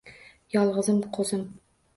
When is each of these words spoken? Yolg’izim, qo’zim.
Yolg’izim, 0.55 1.05
qo’zim. 1.19 1.47